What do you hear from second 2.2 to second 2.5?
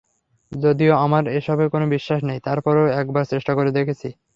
নেই,